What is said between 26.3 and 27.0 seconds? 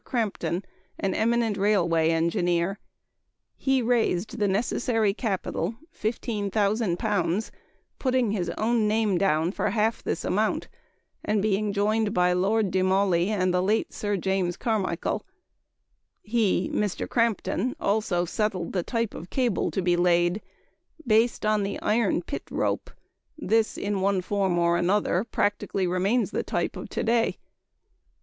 the type of